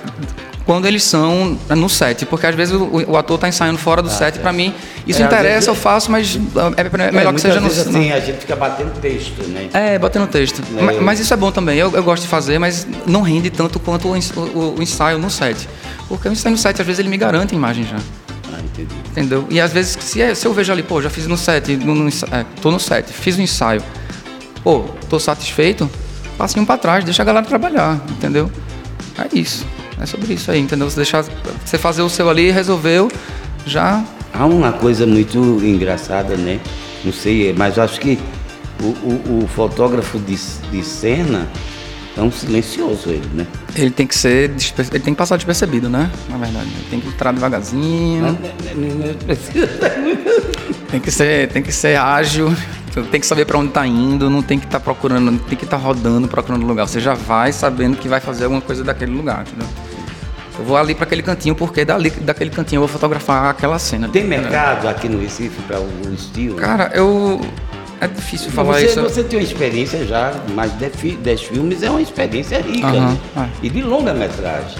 [0.67, 4.09] quando eles são no set, porque às vezes o, o ator está ensaiando fora do
[4.09, 4.37] set.
[4.39, 4.73] Para mim,
[5.07, 6.37] isso É, interessa, eu faço, mas
[6.75, 9.69] é, é melhor que seja no, no- assim, a gente fica batendo texto, né?
[9.73, 10.61] É, batendo texto.
[10.77, 10.81] É.
[10.81, 13.79] Ma- Mas, isso é bom também, eu, eu gosto de fazer, mas não rende tanto
[13.79, 15.69] quanto o, o- ensaio no set.
[16.09, 17.95] Porque o ensaio no set, às vezes, ele me garante a imagem já.
[18.53, 18.93] Ah, entendi.
[19.11, 19.47] Entendeu?
[19.49, 21.95] E às vezes, se, é- se eu vejo ali, pô, já fiz no set, no,
[21.95, 23.81] no, é, tô no set, fiz o ensaio,
[24.65, 25.89] pô, tô satisfeito,
[26.37, 28.51] passinho pra trás, deixa a galera trabalhar, entendeu?
[29.17, 29.65] É isso.
[29.99, 30.89] É sobre isso aí, entendeu?
[30.89, 31.23] Você deixar.
[31.65, 33.09] Você fazer o seu ali, resolveu,
[33.65, 34.03] já.
[34.33, 36.59] Há uma coisa muito engraçada, né?
[37.03, 38.19] Não sei, mas acho que
[38.81, 40.37] o, o- o fotógrafo de,
[40.71, 41.47] de cena
[42.15, 43.47] é um silencioso ele, né?
[43.75, 44.51] Ele tem que ser.
[44.77, 46.11] Ele tem que passar despercebido, né?
[46.29, 46.67] Na verdade.
[46.75, 48.37] Ele tem que entrar devagarzinho.
[50.89, 52.53] Tem que ser, tem que ser ágil,
[53.11, 55.65] tem que saber para onde está indo, não tem que estar procurando, não tem que
[55.65, 56.87] estar rodando procurando lugar.
[56.87, 59.67] Você já vai sabendo que vai fazer alguma coisa daquele lugar, entendeu?
[60.57, 64.09] Eu vou ali para aquele cantinho porque dali, daquele cantinho eu vou fotografar aquela cena.
[64.09, 66.55] Tem mercado aqui no Recife para o estilo?
[66.55, 67.41] Cara, eu
[67.99, 69.01] é difícil falar você, isso.
[69.01, 73.17] você tem uma experiência já, mais de 10 filmes é uma experiência rica, Aham, né?
[73.37, 73.65] é.
[73.65, 74.77] E de longa metragem.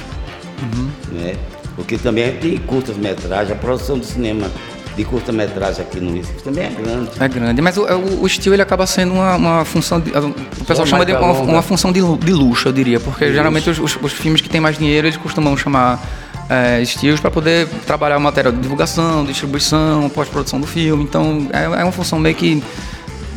[1.11, 1.35] Né?
[1.75, 4.49] Porque também tem curtas metragens, a produção do cinema
[4.97, 7.09] de curta metragem aqui no Recife também é grande.
[7.19, 9.99] É grande, mas o, o, o estilo ele acaba sendo uma, uma função.
[9.99, 13.69] De, o pessoal chama de uma, uma função de, de luxo, eu diria, porque geralmente
[13.69, 16.03] os, os- os filmes que têm mais dinheiro eles costumam chamar
[16.49, 21.03] é, estilos para poder trabalhar o material de divulgação, distribuição, pós-produção do filme.
[21.03, 22.61] Então é, é uma função meio que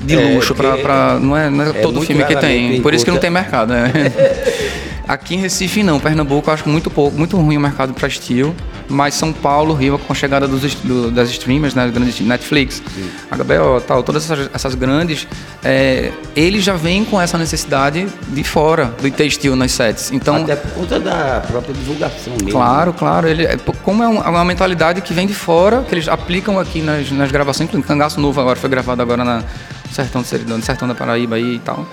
[0.04, 2.80] de É, luxo para não é, não é, é todo filme que tem.
[2.80, 3.70] Por isso que não tem mercado.
[3.74, 3.92] né?
[5.06, 8.54] Aqui em Recife não, Pernambuco eu acho muito pouco, muito ruim o mercado para estilo,
[8.90, 12.83] mas São Paulo, Rio, com a chegada dos, do- das streamers, né, grandes Netflix,
[13.31, 15.26] HBO, tal, todas essas, essas grandes,
[15.64, 20.11] é, eles já vêm com essa necessidade de fora do ter estilo nas sets.
[20.12, 22.50] Então, Até por conta da própria divulgação mesmo.
[22.50, 23.29] Claro, claro.
[23.29, 26.83] Ele, é, como é é uma mentalidade que vem de fora, que eles aplicam aqui
[26.83, 30.57] nas, nas gravações, inclusive Cangaço Novo agora foi gravado agora na no Sertão do Seridão,
[30.59, 31.87] no Sertão da Paraíba aí e tal.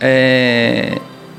[0.00, 0.98] É,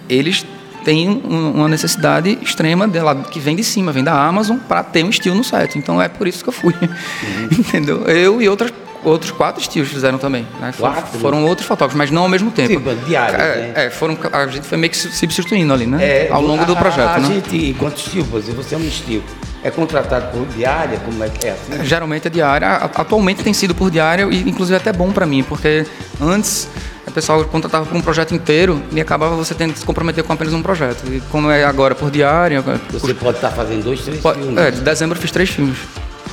[0.10, 0.46] eles
[0.94, 5.10] um- uma necessidade extrema dela, que vem de cima, vem da Amazon, para ter um
[5.10, 5.78] estilo no set.
[5.78, 6.74] Então é por isso que eu fui.
[7.52, 8.04] Entendeu?
[8.04, 8.72] Eu e outras,
[9.04, 10.46] outros quatro estilos fizeram também.
[10.60, 10.72] né?
[10.72, 11.20] Foram, Quatro?
[11.20, 12.80] foram outros fotógrafos, mas não ao mesmo tempo.
[12.90, 13.74] Sim, diários, é, né?
[13.86, 16.04] é, foram, a gente foi meio que se substituindo ali, né?
[16.04, 17.28] É, ao longo do a- projeto, a, a né?
[17.36, 19.24] gente, enquanto estilo, você é um estilo,
[19.64, 21.84] é contratado por diária, como é que é assim?
[21.86, 22.68] Geralmente é diária.
[22.96, 25.86] Atualmente tem sido por diária e inclusive é até bom para mim, porque
[26.22, 26.68] antes
[27.08, 30.34] o pessoal contratava por um projeto inteiro e acabava você tendo que se comprometer com
[30.34, 31.04] apenas um projeto.
[31.12, 32.64] E como é agora por diário.
[32.92, 33.26] Você por...
[33.26, 34.58] pode estar fazendo dois, três pode, filmes.
[34.58, 35.78] É, de dezembro eu fiz três filmes.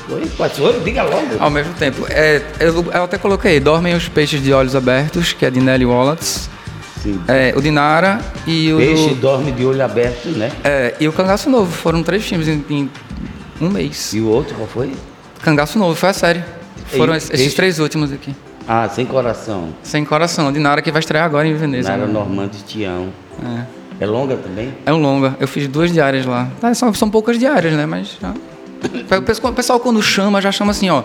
[0.09, 0.55] Oi, pode
[0.85, 1.37] Diga logo.
[1.39, 2.07] Ao mesmo tempo.
[2.11, 5.85] É, eu, eu, até coloquei Dormem os Peixes de Olhos Abertos, que é de Nelly
[5.87, 6.49] Wallace.
[7.03, 7.21] Sim.
[7.27, 8.77] É, o Dinara e o.
[8.79, 9.15] Peixe do...
[9.17, 10.53] dorme de olho aberto, né?
[10.63, 11.73] É, e o Cangaço Novo.
[11.73, 12.91] Foram três filmes em, em
[13.61, 14.13] um mês.
[14.15, 14.93] E o outro qual foi?
[15.43, 16.45] Cangaço Novo, foi a série.
[16.87, 17.57] Foram e, esses esse...
[17.57, 18.35] três últimos aqui.
[18.67, 19.69] Ah, Sem Coração.
[19.83, 21.91] Sem Coração, de Nara que vai estrear agora em Veneza.
[21.91, 22.13] Nara né?
[22.13, 23.09] Normando Tião.
[23.45, 23.83] É.
[24.01, 24.75] É longa também?
[24.85, 25.37] É um longa.
[25.39, 26.49] Eu fiz duas diárias lá.
[26.61, 27.87] Tá, são, são poucas diárias, né?
[27.87, 28.35] Mas já...
[29.47, 31.05] O pessoal quando chama, já chama assim, ó.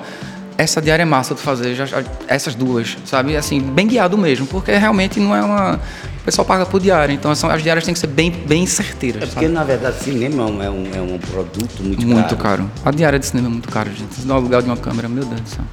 [0.58, 1.86] Essa diária é massa de fazer, já,
[2.28, 3.38] essas duas, sabe?
[3.38, 5.76] Assim, bem guiado mesmo, porque realmente não é uma.
[5.76, 9.22] O pessoal paga por diária, então são, as diárias têm que ser bem, bem certeiras.
[9.22, 9.54] É porque, sabe?
[9.54, 12.64] na verdade, cinema é um, é um produto muito, muito caro.
[12.64, 12.72] Muito caro.
[12.84, 14.26] A diária de cinema é muito caro, gente.
[14.26, 15.64] No lugar de uma câmera, meu Deus do céu.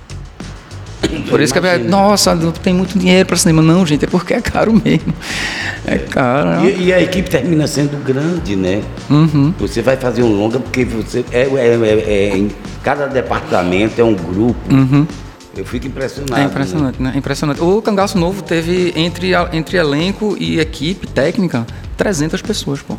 [1.29, 3.63] Por isso que é, nossa, tem muito dinheiro para cinema.
[3.63, 5.13] Não, gente, é porque é caro mesmo.
[5.87, 6.65] É caro.
[6.67, 8.83] E, e a equipe termina sendo grande, né?
[9.11, 9.53] Uhum.
[9.59, 12.51] Você vai fazer um longa porque você é, é, é, é em
[12.83, 14.73] cada departamento é um grupo.
[14.73, 15.07] Uhum.
[15.57, 16.41] Eu fico impressionado.
[16.41, 17.13] É impressionante, né?
[17.13, 17.19] né?
[17.19, 17.61] Impressionante.
[17.61, 22.97] O Cangaço Novo teve entre, entre elenco e equipe técnica 300 pessoas, pô.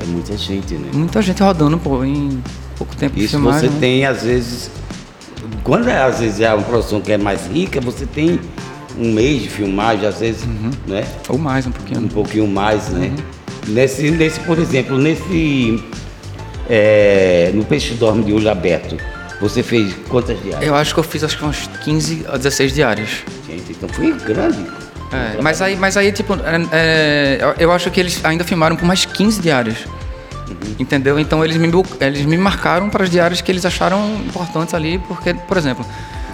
[0.00, 0.90] É muita gente, né?
[0.92, 2.42] Muita gente rodando, pô, em
[2.76, 3.80] pouco tempo Isso filmagem, você né?
[3.80, 4.70] tem, às vezes,
[5.64, 8.40] quando é, às vezes é uma produção que é mais rica, você tem
[8.98, 10.70] um mês de filmagem, às vezes, uhum.
[10.86, 11.04] né?
[11.28, 12.00] Ou mais, um pouquinho.
[12.00, 13.06] Um pouquinho mais, né?
[13.06, 13.72] Uhum.
[13.72, 15.82] Nesse, nesse, por exemplo, nesse.
[16.68, 18.96] É, no Peixe Dorme de Olho Aberto,
[19.40, 20.68] você fez quantas diárias?
[20.68, 23.08] Eu acho que eu fiz acho que uns 15 a 16 diárias.
[23.46, 24.58] Gente, então foi grande.
[25.10, 26.38] É, mas aí, mas aí tipo, é,
[26.72, 29.78] é eu acho que eles ainda filmaram por mais 15 diárias.
[30.78, 31.18] Entendeu?
[31.18, 31.68] Então eles me,
[32.00, 35.84] eles me marcaram para as diárias que eles acharam importantes ali, porque, por exemplo,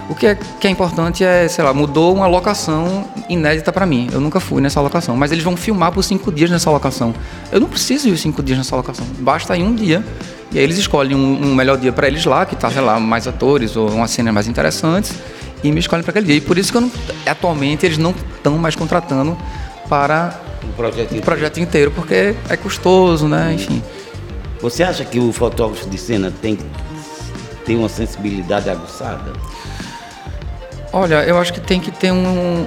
[0.07, 4.07] o que é, que é importante é, sei lá, mudou uma locação inédita para mim.
[4.11, 7.13] Eu nunca fui nessa locação, mas eles vão filmar por cinco dias nessa locação.
[7.51, 10.03] Eu não preciso ir cinco dias nessa locação, basta ir um dia.
[10.51, 12.99] E aí eles escolhem um, um melhor dia para eles lá, que tá, sei lá,
[12.99, 15.11] mais atores ou uma cena mais interessante,
[15.63, 16.35] e me escolhem para aquele dia.
[16.35, 16.91] E por isso que não,
[17.25, 19.35] atualmente eles não estão mais contratando
[19.89, 23.53] para o projeto, projeto inteiro, porque é custoso, né?
[23.53, 23.81] Enfim.
[24.65, 26.57] Você acha que o fotógrafo de cena tem,
[27.67, 29.31] tem uma sensibilidade aguçada?
[30.91, 32.65] Olha, eu acho que tem que ter um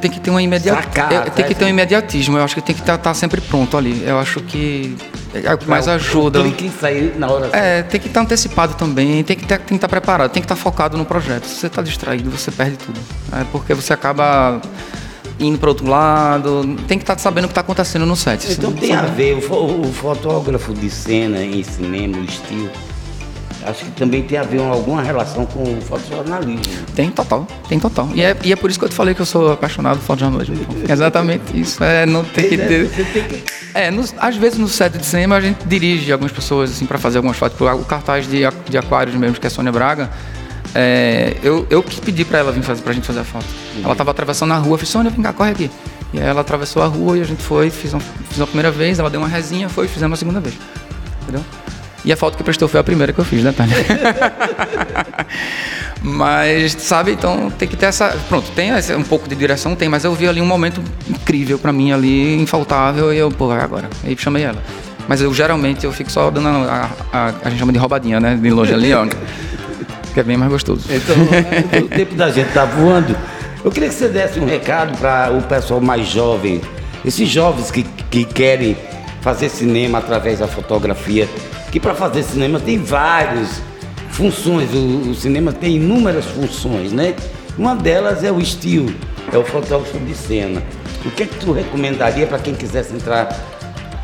[0.00, 0.38] tem que ter uma.
[0.38, 2.38] Tem que ter um imediatismo.
[2.38, 4.04] Eu acho que tem que estar tá, tá sempre pronto ali.
[4.06, 4.96] Eu acho que
[5.34, 6.44] é o que mais ajuda.
[6.44, 7.50] Tem que sair na hora.
[7.52, 9.24] É, tem que estar tá antecipado também.
[9.24, 10.30] Tem que que estar preparado.
[10.30, 11.46] Tem que estar focado no projeto.
[11.46, 13.00] Se você está distraído, você perde tudo.
[13.32, 14.60] É porque você acaba
[15.38, 16.76] indo para outro lado.
[16.86, 18.52] Tem que estar tá sabendo o que está acontecendo no set.
[18.52, 22.70] Então tem a ver, o, o, fotógrafo de cena em cinema, o estilo,
[23.64, 26.62] acho que também tem a ver alguma relação com o fotojornalismo.
[26.94, 28.08] Tem total, tem total.
[28.14, 30.04] E é, e é por isso que eu te falei que eu sou apaixonado por
[30.04, 30.66] fotojornalismo.
[30.88, 31.82] Exatamente isso.
[31.82, 32.90] É, não tem que ter.
[33.74, 36.98] É, nos, às vezes no set de cinema a gente dirige algumas pessoas assim para
[36.98, 37.58] fazer algumas fotos.
[37.60, 40.10] O cartaz de, de Aquários mesmo, que é Sônia Braga
[40.74, 43.44] é, eu, eu que pedi para ela vir fazer, pra gente fazer a foto.
[43.76, 43.84] Uhum.
[43.84, 45.70] Ela tava atravessando a rua, eu falei, Sônia, vem cá, corre aqui.
[46.12, 48.70] E aí ela atravessou a rua e a gente foi, fiz, uma, fiz a primeira
[48.70, 50.54] vez, ela deu uma resinha, foi fizemos a segunda vez.
[51.22, 51.44] Entendeu?
[52.04, 53.76] E a foto que prestou foi a primeira que eu fiz, né, Tânia?
[56.02, 58.08] mas, sabe, então tem que ter essa.
[58.28, 61.72] Pronto, tem um pouco de direção, tem, mas eu vi ali um momento incrível para
[61.72, 63.88] mim ali, infaltável, e eu, pô, vai agora.
[64.02, 64.60] Aí chamei ela.
[65.06, 68.18] Mas eu geralmente eu fico só dando a, a, a, a gente chama de roubadinha,
[68.18, 68.34] né?
[68.34, 69.06] De longe ali, ó
[70.12, 70.86] que é bem mais gostoso.
[70.90, 71.16] Então,
[71.84, 73.16] o tempo da gente tá voando.
[73.64, 76.60] Eu queria que você desse um recado para o pessoal mais jovem,
[77.04, 78.76] esses jovens que, que querem
[79.20, 81.28] fazer cinema através da fotografia,
[81.70, 83.62] que para fazer cinema tem várias
[84.10, 87.14] funções, o, o, cinema tem inúmeras funções, né?
[87.56, 88.92] Uma delas é o estilo,
[89.32, 90.62] é o fotógrafo de cena.
[91.04, 93.28] O que é que tu recomendaria para quem quisesse entrar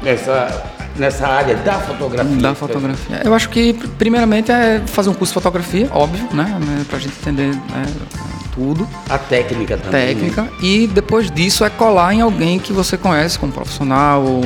[0.02, 2.36] nessa nessa área da fotografia?
[2.36, 3.22] Da fotografia.
[3.24, 6.58] Eu acho que, primeiramente, é fazer um curso de fotografia, óbvio, né?
[6.88, 7.86] Pra gente entender né,
[8.58, 8.88] tudo.
[9.08, 10.06] A técnica também.
[10.06, 10.42] Técnica.
[10.42, 10.50] Né?
[10.60, 14.42] E depois disso é colar em alguém que você conhece como profissional ou,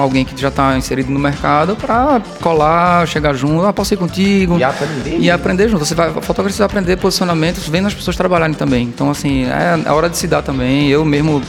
[0.00, 4.56] alguém que já está inserido no mercado para colar, chegar junto, ah, posso ir contigo.
[4.56, 5.18] E aprender.
[5.18, 5.84] E aprender junto.
[5.84, 8.84] Você vai, fotografia vai aprender posicionamentos, vendo as pessoas trabalharem também.
[8.84, 10.88] Então, assim, é a hora de se dar também.
[10.88, 11.42] Eu mesmo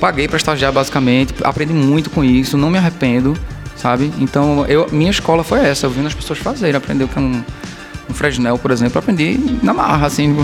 [0.00, 3.36] paguei para estagiar basicamente, aprendi muito com isso, não me arrependo
[3.76, 4.12] sabe?
[4.18, 7.44] Então, eu, minha escola foi essa, eu vendo as pessoas fazerem, aprender com um,
[8.08, 10.34] um Fresnel, por exemplo, aprendi na marra, assim,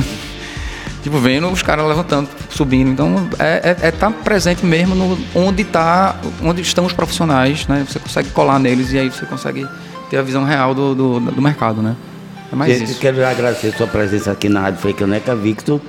[1.02, 2.90] tipo, vendo os caras levantando, subindo.
[2.90, 7.66] Então, é estar é, é tá presente mesmo no, onde tá, onde estão os profissionais,
[7.66, 7.84] né?
[7.88, 9.66] Você consegue colar neles e aí você consegue
[10.08, 11.96] ter a visão real do, do, do mercado, né?
[12.52, 12.98] É mais eu isso.
[12.98, 15.80] Quero agradecer a sua presença aqui na Rádio Freicaneca, Victor.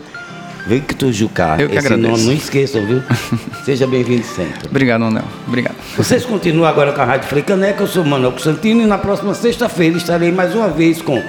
[0.67, 1.57] Victor Jucá.
[1.59, 2.09] Eu que Esse agradeço.
[2.11, 3.01] nome não esqueçam, viu?
[3.65, 4.67] Seja bem-vindo sempre.
[4.69, 5.23] Obrigado, Anel.
[5.47, 5.75] Obrigado.
[5.97, 9.97] Vocês continuam agora com a Rádio Frecaneca, eu sou Manuel Santino e na próxima sexta-feira
[9.97, 11.21] estarei mais uma vez com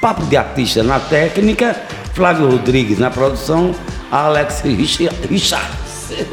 [0.00, 1.76] Papo de Artista na técnica,
[2.14, 3.74] Flávio Rodrigues na produção,
[4.10, 5.16] Alex Richard.
[5.28, 5.66] Richard.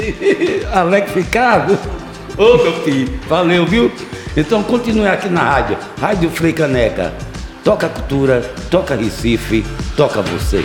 [0.73, 1.77] Alex Ricardo.
[2.37, 3.91] Ô meu filho, valeu, viu?
[4.35, 7.13] Então continue aqui na rádio, Rádio Frecaneca.
[7.63, 9.65] Toca cultura, toca Recife,
[9.95, 10.63] toca você.